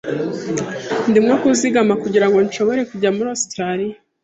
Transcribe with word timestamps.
Ndimo 1.09 1.33
kuzigama 1.41 1.93
kugirango 2.03 2.37
nshobore 2.47 2.81
kujya 2.89 3.09
muri 3.15 3.27
Ositaraliya. 3.35 3.97